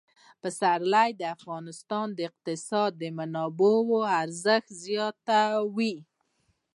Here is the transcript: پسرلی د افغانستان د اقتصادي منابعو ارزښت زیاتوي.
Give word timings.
پسرلی 0.41 1.09
د 1.19 1.21
افغانستان 1.35 2.07
د 2.17 2.19
اقتصادي 2.29 3.09
منابعو 3.19 3.99
ارزښت 4.23 4.69
زیاتوي. 4.85 5.95